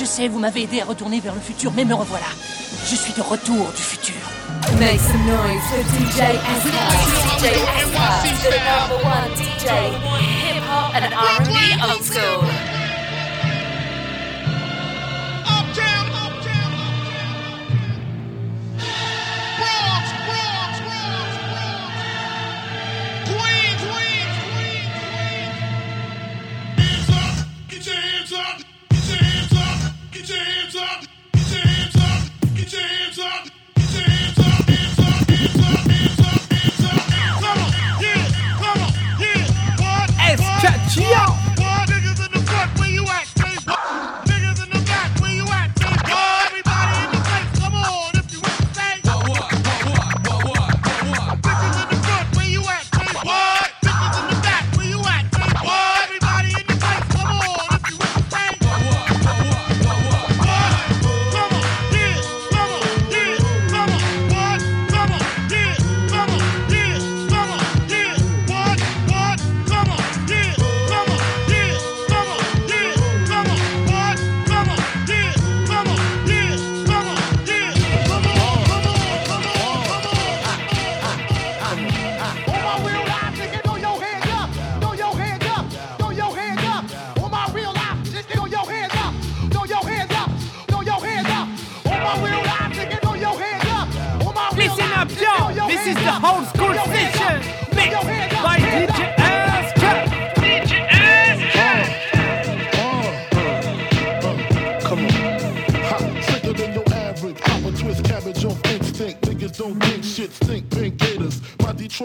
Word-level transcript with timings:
je 0.00 0.06
sais, 0.06 0.28
vous 0.28 0.38
m'avez 0.38 0.62
aidé 0.62 0.80
à 0.80 0.86
retourner 0.86 1.20
vers 1.20 1.34
le 1.34 1.40
futur, 1.40 1.72
mais 1.76 1.84
me 1.84 1.92
revoilà. 1.92 2.24
Je 2.88 2.96
suis 2.96 3.12
de 3.12 3.20
retour 3.20 3.70
du 3.76 3.82
futur. 3.82 4.14
Make 4.78 4.98
some 4.98 5.26
noise 5.26 5.60
DJ. 5.92 6.20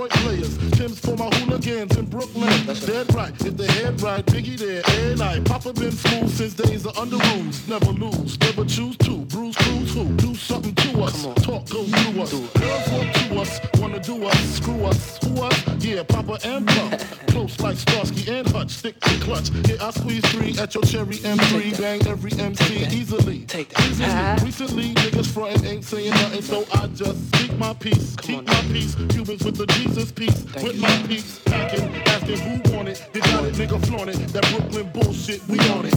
Players. 0.09 0.57
Tim's 0.71 0.99
for 0.99 1.15
my 1.15 1.29
hooligans 1.37 1.97
in 1.97 2.05
Brooklyn. 2.05 2.65
That's 2.65 2.85
Dead 2.85 3.13
right. 3.13 3.33
If 3.45 3.57
the 3.57 3.67
head 3.71 4.01
right, 4.01 4.25
Biggie 4.25 4.57
there. 4.57 4.81
And 4.85 5.21
I. 5.21 5.39
Papa 5.41 5.73
been 5.73 5.91
smooth 5.91 6.29
since 6.29 6.53
days 6.53 6.85
of 6.85 6.93
Underoos. 6.93 7.67
Never 7.67 7.91
lose, 7.91 8.39
never 8.39 8.65
choose 8.65 8.97
to. 8.97 9.17
Bruise, 9.25 9.55
cruise, 9.55 9.93
who? 9.93 10.05
Do 10.17 10.35
something 10.35 10.75
to 10.75 11.03
us. 11.03 11.23
Talk 11.43 11.69
goes 11.69 11.89
through 11.89 12.21
us. 12.21 12.31
Girls 12.31 12.89
want 12.91 13.15
to 13.15 13.41
us. 13.41 13.59
Wanna 13.79 13.99
do 13.99 14.25
us. 14.25 14.39
Screw 14.55 14.85
us. 14.85 15.17
Who 15.23 15.41
us? 15.41 15.74
Yeah, 15.85 16.01
Papa 16.01 16.39
and 16.43 16.65
Pup. 16.67 16.99
Close 17.27 17.59
like 17.59 17.77
Starsky 17.77 18.31
and 18.31 18.47
Hutch. 18.49 18.71
Stick 18.71 18.99
to 19.01 19.19
clutch. 19.19 19.51
Yeah, 19.69 19.85
I 19.85 19.91
squeeze 19.91 20.25
three 20.31 20.57
at 20.57 20.73
your 20.73 20.83
cherry 20.83 21.17
M3. 21.17 21.79
Bang 21.79 22.07
every 22.07 22.31
MC 22.39 22.87
easily. 22.87 23.45
Take 23.45 23.69
that. 23.69 23.85
Easily. 23.85 24.09
Uh-huh. 24.09 24.43
Recently, 24.43 24.93
niggas 24.95 25.31
frontin' 25.31 25.63
ain't 25.65 25.83
saying 25.83 26.09
nothing, 26.09 26.41
so 26.41 26.65
I 26.73 26.87
just 26.87 27.23
speak 27.35 27.55
my 27.59 27.75
peace. 27.75 28.15
Keep 28.15 28.39
on 28.39 28.45
my 28.45 28.61
peace. 28.61 28.95
Cubans 28.95 29.43
with 29.45 29.57
the 29.57 29.67
Jesus 29.67 30.11
piece. 30.11 30.43
with 30.55 30.79
my 30.79 31.03
peace. 31.07 31.39
Packing, 31.45 31.95
asking 32.07 32.39
who 32.39 32.75
want 32.75 32.89
it. 32.89 33.07
They 33.13 33.19
got 33.19 33.45
it, 33.45 33.53
nigga 33.53 33.85
flaunt 33.85 34.09
it. 34.09 34.17
That 34.29 34.43
Brooklyn 34.49 34.89
bullshit, 34.91 35.47
we 35.47 35.59
on 35.69 35.85
it. 35.85 35.93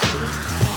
Thought 0.00 0.69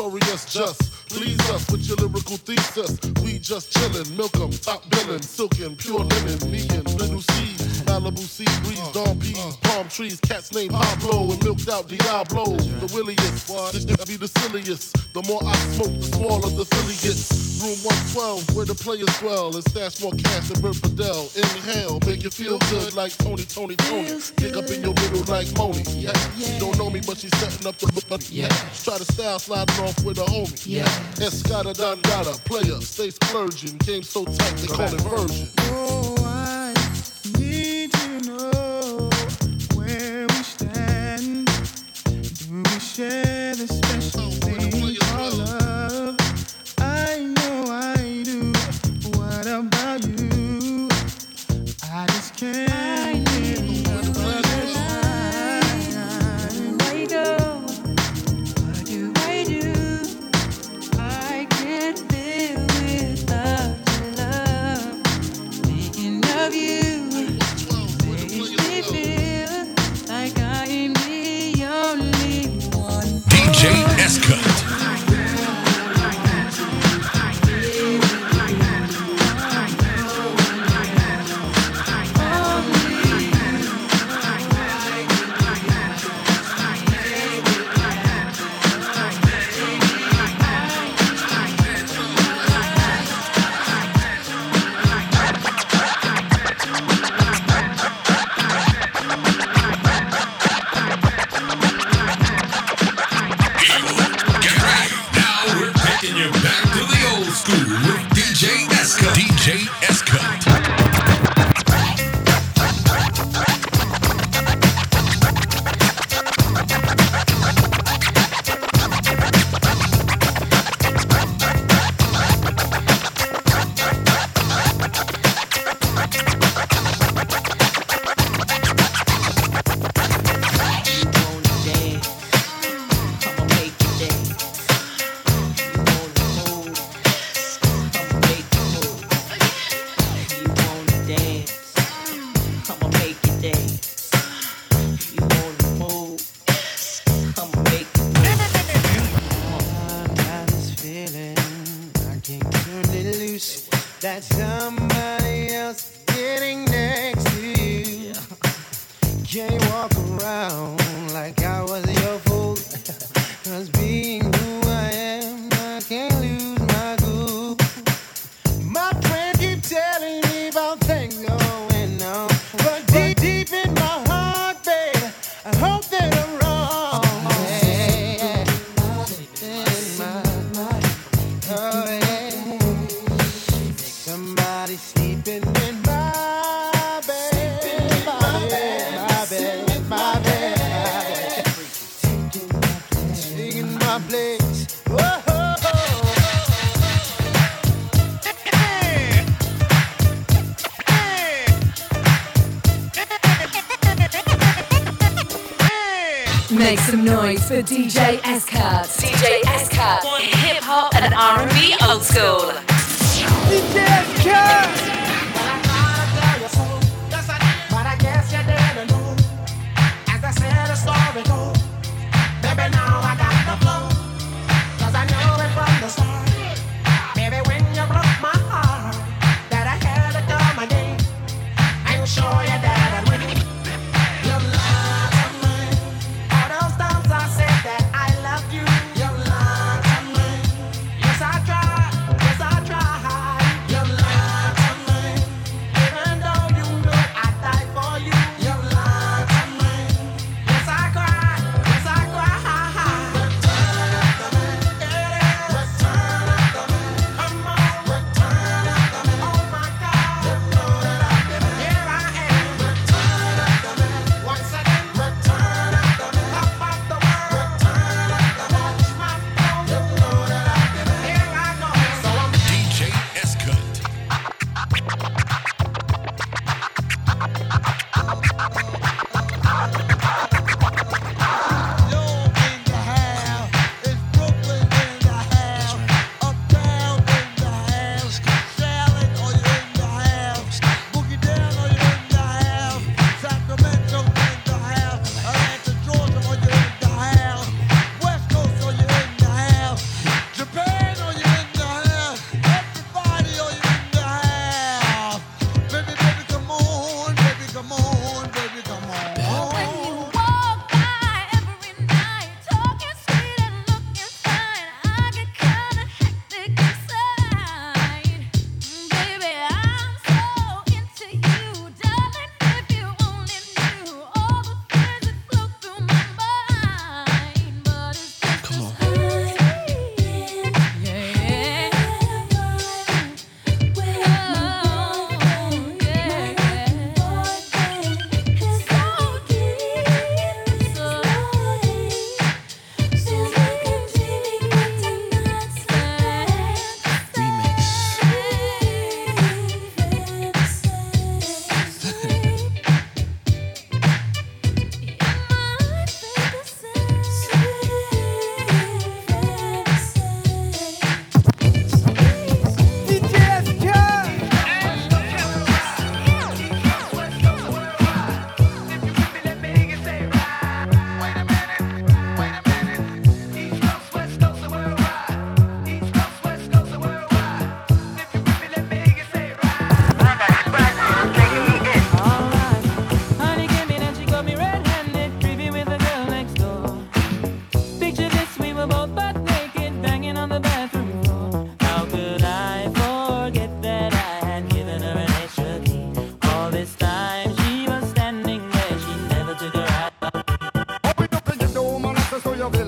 notorious 0.00 0.44
just. 0.46 1.08
Please 1.08 1.38
us 1.50 1.70
with 1.70 1.86
your 1.86 1.96
lyrical 1.96 2.36
thesis. 2.36 2.98
We 3.22 3.38
just 3.38 3.72
chillin', 3.72 4.16
milk 4.16 4.34
'em, 4.36 4.50
top 4.50 4.88
billin', 4.90 5.22
silkin', 5.22 5.76
pure 5.76 6.00
linen, 6.04 6.50
me 6.50 6.66
and 6.70 6.86
little 6.94 7.20
C. 7.20 7.49
Malibu 7.90 8.18
sea 8.18 8.46
breeze, 8.62 8.78
dawn 8.92 9.18
peas, 9.18 9.56
palm 9.62 9.88
trees, 9.88 10.20
cats 10.20 10.54
named 10.54 10.70
Pablo 10.70 11.32
and 11.32 11.42
milked 11.42 11.68
out 11.68 11.88
Diablo. 11.88 12.44
The 12.54 12.88
williest, 12.94 13.48
this 13.72 13.84
be 14.06 14.16
the 14.16 14.28
silliest. 14.28 14.94
The 15.12 15.22
more 15.26 15.42
I 15.44 15.56
smoke, 15.74 15.98
the 15.98 16.06
smaller 16.14 16.50
the 16.50 16.64
silly 16.70 16.94
gets. 17.02 17.50
Room 17.60 17.76
112, 18.14 18.54
where 18.54 18.64
the 18.64 18.78
players 18.78 19.10
dwell, 19.18 19.52
and 19.52 19.64
stash 19.68 20.00
more 20.00 20.12
cash 20.12 20.48
than 20.48 20.62
Bert 20.62 20.76
Fidel. 20.76 21.28
Inhale, 21.34 21.98
make 22.06 22.22
you 22.22 22.30
feel 22.30 22.58
good 22.70 22.94
like 22.94 23.10
Tony, 23.18 23.42
Tony, 23.42 23.74
Tony. 23.74 24.22
Dig 24.36 24.56
up 24.56 24.70
in 24.70 24.82
your 24.86 24.94
middle 24.94 25.26
like 25.26 25.50
Moni. 25.58 25.82
Yeah. 25.98 26.14
She 26.38 26.60
don't 26.60 26.78
know 26.78 26.90
me, 26.90 27.00
but 27.04 27.18
she's 27.18 27.34
setting 27.42 27.66
up 27.66 27.76
the 27.76 27.90
yeah. 28.30 28.48
Try 28.86 28.98
to 28.98 29.04
style 29.04 29.40
sliding 29.40 29.82
off 29.82 29.98
with 30.04 30.18
a 30.18 30.26
homie. 30.30 30.62
Yeah. 30.64 30.86
Escada 31.18 31.74
Dandada, 31.74 32.38
player, 32.44 32.80
stay 32.80 33.10
splurging. 33.10 33.76
Game 33.78 34.04
so 34.04 34.24
tight, 34.24 34.56
they 34.62 34.68
call 34.68 34.94
it 34.94 35.00
version. 35.10 36.19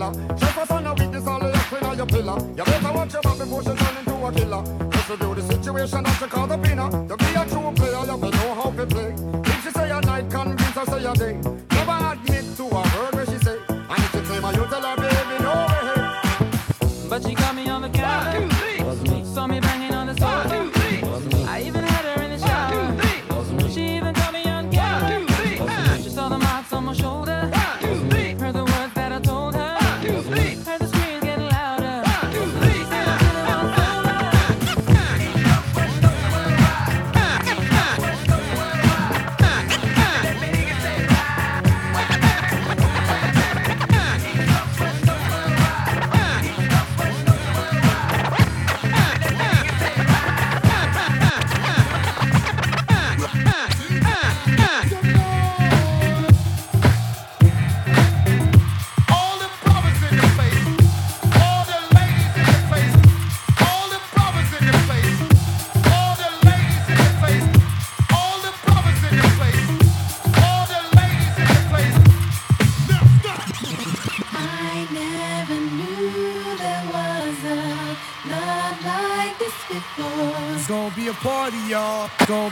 umbrella. 0.03 0.39
Jefferson 0.39 0.87
a 0.87 0.95
weakness 0.95 1.27
all 1.27 1.39
the 1.39 1.49
left 1.49 1.73
in 1.73 1.97
your 1.97 2.07
pillar. 2.07 2.39
You 2.57 2.65
better 2.65 2.93
watch 2.93 3.13
your 3.13 3.23
back 3.23 3.39
before 3.39 3.63
she 3.63 3.71
turn 3.71 3.97
into 3.97 4.15
a 4.27 4.33
killer. 4.33 4.91
Just 4.91 5.07
to 5.09 5.17
do 5.17 5.35
the 5.35 5.43
situation 5.43 6.03
that 6.05 6.21
you 6.21 6.27
call 6.27 6.47
the 6.47 6.57
winner. 6.59 6.91
To 6.91 7.17
be 7.17 7.35
a 7.35 7.45
true 7.47 7.73
player, 7.75 8.01
you 8.01 8.17
better 8.17 8.37
know 8.37 8.55
how 8.55 8.71
to 8.71 8.87
play. 8.87 9.15
If 9.45 9.65
she 9.65 9.71
say 9.71 9.91
a 9.91 10.01
night, 10.01 10.31
convince 10.31 10.77
her 10.77 10.85
say 10.87 11.05
a 11.05 11.13
day. 11.15 11.52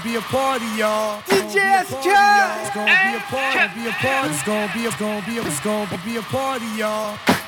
Gonna 0.00 0.12
be 0.12 0.18
a 0.18 0.20
party, 0.22 0.66
y'all. 0.78 1.20
DJ 1.22 1.82
It's 1.82 1.90
gonna 2.74 2.86
be 2.86 3.16
a 3.16 3.20
party. 3.20 3.80
Be 3.80 3.88
a 3.88 3.92
party. 3.92 4.30
It's 4.30 4.42
gonna 4.42 4.72
be 4.72 4.86
a 4.86 4.90
gonna 4.98 5.26
be 5.26 5.38
a 5.38 5.42
it's 5.46 5.60
gonna 5.60 6.00
be 6.04 6.16
a 6.16 6.22
party, 6.22 6.66
y'all. 6.76 7.39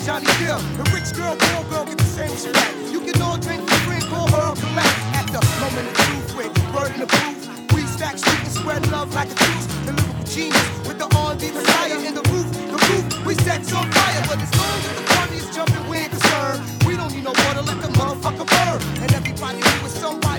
Like 0.00 0.06
Johnny 0.06 0.26
Gill. 0.38 0.58
The 0.76 0.90
rich 0.94 1.12
girl, 1.14 1.36
poor 1.36 1.64
girl 1.70 1.84
get 1.84 1.98
the 1.98 2.04
same 2.04 2.30
respect. 2.30 2.74
You 2.90 3.00
can 3.00 3.20
all 3.22 3.38
drink 3.38 3.66
the 3.66 3.76
drink, 3.84 4.04
call 4.08 4.28
her 4.28 4.54
collect. 4.54 4.96
At 5.14 5.26
the 5.26 5.42
moment 5.60 5.88
of 5.88 5.94
truth, 5.94 6.36
with 6.36 6.94
in 6.94 7.00
the 7.00 7.06
booth, 7.06 7.74
we 7.74 7.82
stack 7.82 8.18
street 8.18 8.40
and 8.40 8.52
spread 8.52 8.90
love 8.90 9.14
like 9.14 9.30
a 9.30 9.34
juice. 9.34 9.66
The 9.86 9.92
lyrical 9.92 10.24
genius 10.24 10.68
with 10.86 10.98
the 10.98 11.08
R&B 11.16 11.50
messiah 11.52 11.98
in 12.06 12.14
the 12.14 12.24
roof, 12.30 12.48
the 12.52 12.78
roof 12.88 13.26
we 13.26 13.34
set 13.34 13.60
on 13.74 13.90
fire. 13.90 14.22
But 14.28 14.38
as 14.40 14.52
long 14.56 14.78
as 14.88 14.94
the 14.96 15.04
party 15.14 15.36
is 15.36 15.48
jumping, 15.54 15.88
we 15.88 15.96
ain't 15.98 16.10
concerned. 16.10 16.60
We 16.86 16.96
don't 16.96 17.12
need 17.14 17.24
no 17.24 17.34
water, 17.44 17.62
let 17.62 17.80
the 17.82 17.88
motherfucker 17.98 18.46
burn. 18.46 18.78
And 19.02 19.12
everybody 19.12 19.58
knew 19.58 19.78
when 19.82 19.90
somebody 19.90 20.29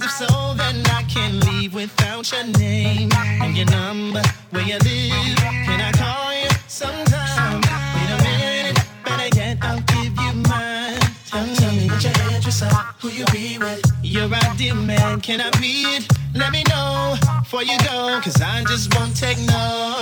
Cause 0.00 0.22
if 0.22 0.28
so, 0.28 0.54
then 0.54 0.82
I 0.86 1.02
can't 1.02 1.44
leave 1.44 1.74
without 1.74 2.32
your 2.32 2.44
name 2.58 3.10
and 3.14 3.54
your 3.54 3.66
number, 3.66 4.22
where 4.50 4.62
you 4.62 4.78
live. 4.78 5.36
Can 5.36 5.80
I 5.80 5.92
call 5.92 6.32
you 6.32 6.48
sometime? 6.68 7.60
Wait 7.94 8.10
a 8.10 8.22
minute, 8.22 8.78
better 9.04 9.36
yet, 9.36 9.58
I'll 9.60 9.80
give 9.80 10.16
you 10.16 10.32
mine. 10.48 10.98
Tell 11.30 11.72
me 11.72 11.88
what 11.88 12.02
your 12.02 12.12
address 12.12 12.62
are, 12.62 12.94
who 13.00 13.08
you 13.10 13.26
be 13.26 13.58
with. 13.58 13.82
Your 14.02 14.32
ideal 14.32 14.76
man, 14.76 15.20
can 15.20 15.40
I 15.40 15.50
be 15.60 15.82
it? 15.96 16.08
Let 16.34 16.52
me 16.52 16.62
know 16.70 17.16
before 17.40 17.62
you 17.62 17.76
go, 17.80 18.20
cause 18.22 18.40
I 18.40 18.64
just 18.64 18.94
won't 18.94 19.14
take 19.14 19.38
no. 19.38 20.00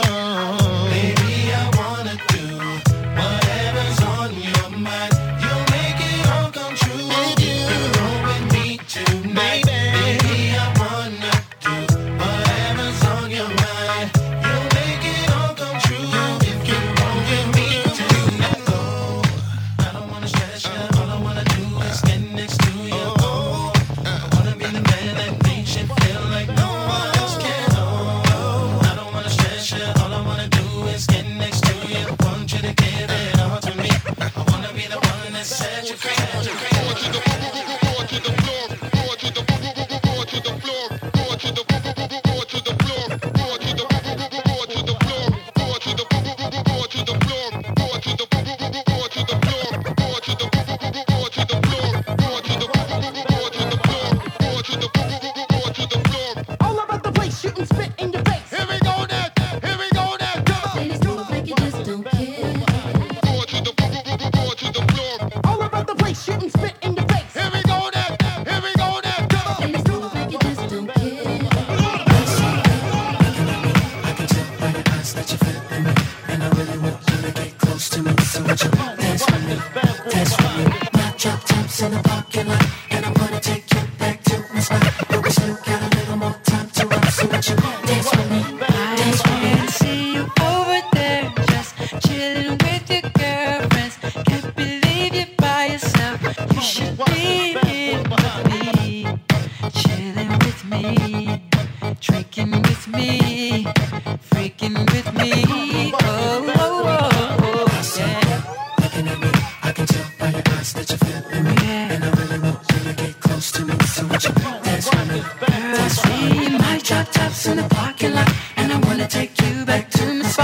Baby, 0.91 1.53
I 1.53 1.71
wanna 1.77 2.28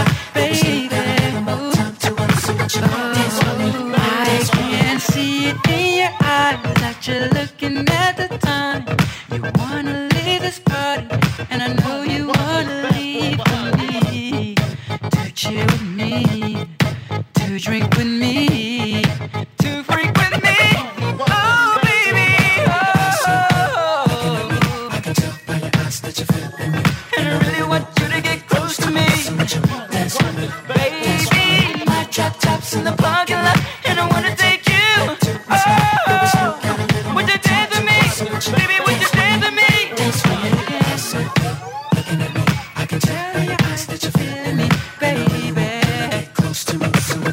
I've 0.07 0.44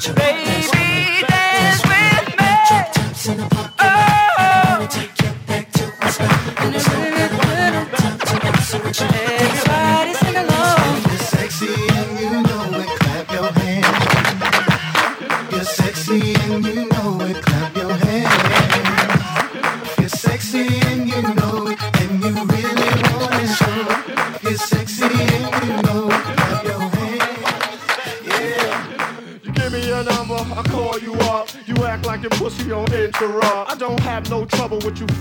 with. 0.07 0.15
Baby. 0.15 0.90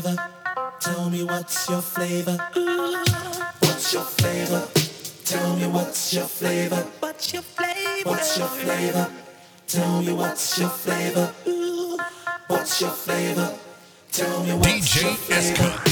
flavor? 0.00 0.16
Tell 0.80 1.10
me 1.10 1.24
what's 1.24 1.68
your 1.68 1.80
flavor? 1.80 2.36
What's 3.60 3.92
your 3.92 4.02
flavor? 4.02 4.68
Tell 5.24 5.56
me 5.56 5.66
what's 5.66 6.14
your 6.14 6.24
flavor? 6.24 6.86
What's 7.00 7.32
your 7.32 7.42
flavor? 7.42 8.10
What's 8.10 8.38
your 8.38 8.48
flavor? 8.48 9.10
Tell 9.66 10.02
me 10.02 10.12
what's 10.12 10.58
your 10.58 10.68
flavor? 10.68 11.32
What's 12.46 12.80
your 12.80 12.90
flavor? 12.90 13.58
Tell 14.12 14.42
me 14.44 14.52
what's 14.54 14.68
DJ 14.68 15.02
your 15.02 15.14
flavor? 15.14 15.82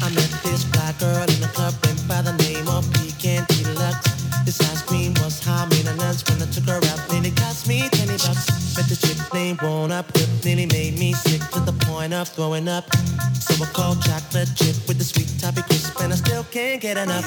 I 0.00 0.10
met 0.14 0.30
this 0.44 0.64
black 0.64 0.98
girl 0.98 1.22
in 1.22 1.40
the 1.40 1.50
club 1.52 1.74
went 1.84 2.08
by 2.08 2.22
the 2.22 2.32
name 2.44 2.68
of 2.68 2.90
Pecan 2.92 3.44
Deluxe. 3.48 4.18
This 4.44 4.60
ice 4.60 4.82
cream 4.82 5.12
was 5.20 5.44
high 5.44 5.66
maintenance 5.66 6.24
when 6.28 6.40
I 6.40 6.46
took 6.50 6.64
her 6.64 6.78
out, 6.78 7.12
and 7.12 7.26
it 7.26 7.36
cost 7.36 7.68
me 7.68 7.88
20 7.90 8.12
bucks. 8.12 8.76
Met 8.76 8.88
the 8.88 8.96
chick 8.96 9.18
named 9.34 9.60
Warner 9.60 10.02
Whip, 10.02 10.16
and 10.16 10.44
nearly 10.44 10.66
made 10.66 10.98
me 10.98 11.12
sick 11.12 11.37
throwing 11.98 12.12
up, 12.12 12.28
throwing 12.28 12.68
up. 12.68 12.84
So 13.34 13.64
I 13.64 13.66
call 13.72 13.96
chocolate 13.96 14.48
chip 14.54 14.76
with 14.86 14.98
the 14.98 15.04
sweet 15.04 15.28
toppy 15.40 15.62
crisp, 15.62 16.00
and 16.00 16.12
I 16.12 16.16
still 16.16 16.44
can't 16.44 16.80
get 16.80 16.96
enough. 16.96 17.24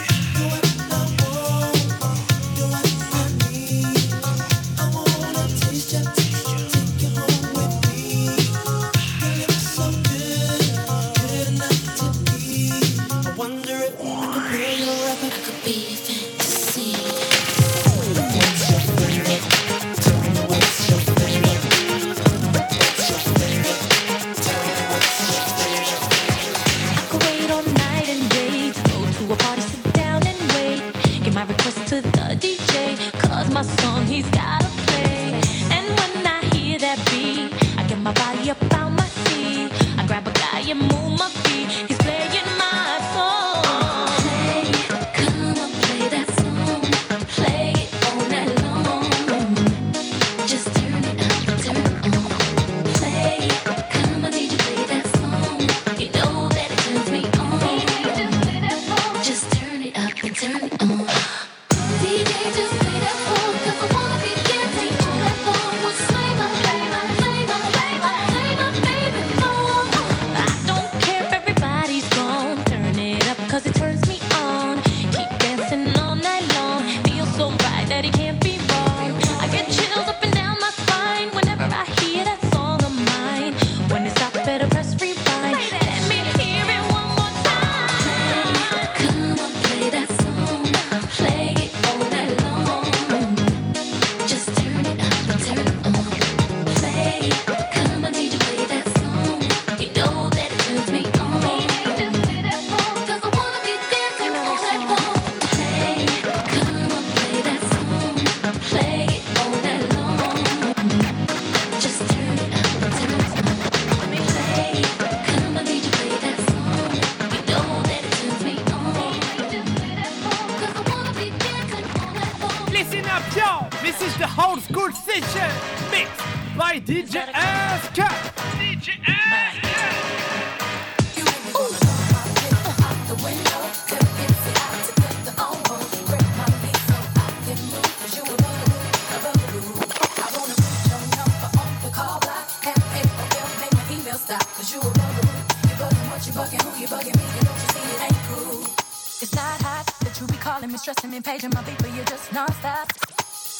Stressing 150.82 151.12
me, 151.12 151.22
paging 151.22 151.52
my 151.54 151.62
beat, 151.62 151.78
but 151.78 151.94
you're 151.94 152.06
just 152.06 152.34
non-stop. 152.34 152.90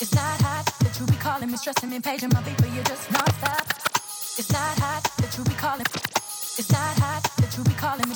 It's 0.02 0.14
not 0.16 0.42
hot 0.42 0.66
that 0.80 1.00
you 1.00 1.06
be 1.06 1.14
calling 1.18 1.52
me, 1.52 1.58
stressing 1.58 1.90
me, 1.90 2.00
paging 2.00 2.30
my 2.34 2.42
beat, 2.42 2.58
but 2.58 2.74
you're 2.74 2.84
just 2.84 3.12
non-stop. 3.12 3.68
It's 4.40 4.52
not 4.52 4.80
hot 4.80 5.04
that 5.18 5.38
you 5.38 5.44
be 5.44 5.54
calling. 5.54 5.86
It's 5.86 6.72
not 6.72 6.98
hot 6.98 7.22
that 7.38 7.56
you 7.56 7.64
be 7.64 7.74
calling 7.74 8.10
me. 8.10 8.16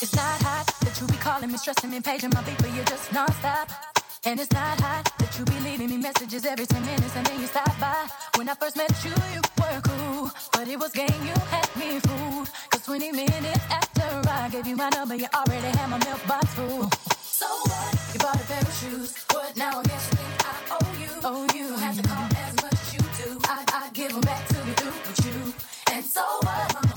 It's 0.00 0.14
not 0.16 0.42
hot 0.42 0.66
that 0.80 0.98
you 0.98 1.06
be 1.06 1.16
calling 1.18 1.52
me, 1.52 1.58
stressing 1.58 1.90
me, 1.90 2.00
paging 2.00 2.30
my 2.32 2.42
beat, 2.42 2.56
but 2.56 2.72
you're 2.74 2.84
just 2.84 3.12
non-stop. 3.12 3.97
And 4.28 4.38
it's 4.38 4.52
not 4.52 4.78
hot 4.82 5.10
that 5.20 5.38
you 5.38 5.44
be 5.46 5.58
leaving 5.60 5.88
me 5.88 5.96
messages 5.96 6.44
every 6.44 6.66
10 6.66 6.84
minutes 6.84 7.16
and 7.16 7.24
then 7.24 7.40
you 7.40 7.46
stop 7.46 7.72
by. 7.80 7.96
When 8.36 8.46
I 8.46 8.52
first 8.52 8.76
met 8.76 8.92
you, 9.02 9.14
you 9.32 9.40
were 9.56 9.80
cool. 9.80 10.30
But 10.52 10.68
it 10.68 10.78
was 10.78 10.92
game, 10.92 11.20
you 11.24 11.32
had 11.48 11.68
me 11.80 11.98
fooled. 12.00 12.50
Cause 12.68 12.84
20 12.84 13.12
minutes 13.12 13.64
after 13.70 14.28
I 14.28 14.50
gave 14.50 14.66
you 14.66 14.76
my 14.76 14.90
number, 14.90 15.14
you 15.14 15.28
already 15.34 15.68
had 15.78 15.88
my 15.88 15.96
mailbox 16.04 16.44
full. 16.52 16.90
So 17.22 17.46
what? 17.46 17.96
You 18.12 18.20
bought 18.20 18.36
a 18.36 18.44
pair 18.44 18.60
of 18.60 18.74
shoes. 18.74 19.16
What 19.32 19.56
now? 19.56 19.80
I 19.80 19.82
guess 19.84 20.10
you 20.12 20.18
think 20.18 20.44
I 20.44 20.76
owe 20.76 20.92
you. 21.00 21.12
Oh, 21.24 21.48
you. 21.56 21.74
Have 21.76 21.96
to 21.96 22.06
call 22.06 22.28
as 22.36 22.54
much 22.62 22.72
as 22.74 22.92
you 22.92 23.00
do. 23.24 23.40
I, 23.44 23.64
I 23.72 23.88
give 23.94 24.12
them 24.12 24.20
back 24.20 24.46
to 24.48 24.54
be 24.56 24.72
through 24.72 24.92
with 25.08 25.24
you. 25.24 25.54
And 25.94 26.04
so 26.04 26.20
what? 26.42 26.87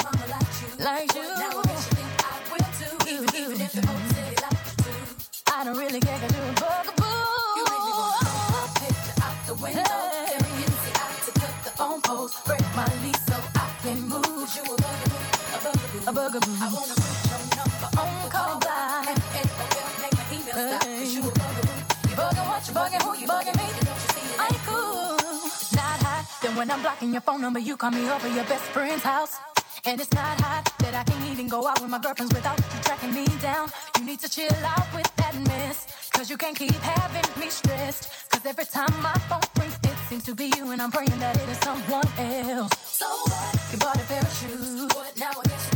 Bugaboo. 16.31 16.55
I 16.61 16.67
wanna 16.71 16.95
put 16.95 17.19
your 17.27 17.43
number 17.59 17.89
on 17.99 18.29
call 18.29 18.59
by. 18.59 19.05
And, 19.09 19.19
and, 19.35 19.49
and 19.59 19.93
make 20.01 20.15
my 20.15 20.25
email 20.31 20.55
stop. 20.55 20.81
Cause 20.81 21.13
you 21.13 21.21
a 21.21 21.31
bugaboo. 21.31 21.75
You 22.09 22.15
bugging 22.15 22.47
what? 22.47 22.67
You 22.67 22.73
bugging 22.73 23.01
who? 23.03 23.11
You 23.21 23.27
bugging 23.27 23.57
me? 23.59 23.67
Don't 23.87 24.01
you 24.03 24.09
see 24.15 24.27
it 24.31 24.39
ain't 24.47 24.63
cool? 24.65 25.17
It's 25.45 25.75
not 25.75 25.99
hot. 26.07 26.23
Then 26.41 26.55
when 26.55 26.71
I'm 26.71 26.81
blocking 26.81 27.11
your 27.11 27.21
phone 27.21 27.41
number, 27.41 27.59
you 27.59 27.75
call 27.75 27.91
me 27.91 28.09
over 28.09 28.29
your 28.29 28.45
best 28.45 28.63
friend's 28.75 29.03
house. 29.03 29.37
And 29.83 29.99
it's 29.99 30.13
not 30.13 30.39
hot 30.39 30.71
that 30.79 30.93
I 30.93 31.03
can't 31.03 31.31
even 31.31 31.47
go 31.47 31.67
out 31.67 31.81
with 31.81 31.89
my 31.89 31.99
girlfriends 31.99 32.33
without 32.33 32.57
you 32.57 32.79
tracking 32.83 33.13
me 33.13 33.25
down. 33.41 33.67
You 33.97 34.05
need 34.05 34.19
to 34.19 34.29
chill 34.29 34.55
out 34.63 34.87
with 34.93 35.11
that 35.17 35.35
mess. 35.47 36.09
Cause 36.13 36.29
you 36.29 36.37
can't 36.37 36.55
keep 36.55 36.71
having 36.95 37.41
me 37.41 37.49
stressed. 37.49 38.29
Cause 38.29 38.45
every 38.45 38.65
time 38.65 38.93
my 39.01 39.13
phone 39.27 39.41
rings, 39.59 39.77
it 39.83 39.97
seems 40.07 40.23
to 40.25 40.35
be 40.35 40.53
you, 40.55 40.71
and 40.71 40.81
I'm 40.81 40.91
praying 40.91 41.17
that 41.19 41.35
it 41.35 41.49
is 41.49 41.57
someone 41.57 42.07
else. 42.19 42.71
So 42.99 43.07
what? 43.07 43.71
You 43.71 43.77
bought 43.79 43.95
a 43.97 44.05
pair 44.05 44.21
of 44.21 44.33
shoes. 44.39 44.87
What 44.93 45.17
now? 45.17 45.31
I 45.31 45.49
guess 45.49 45.70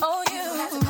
Oh, 0.00 0.22
you. 0.30 0.87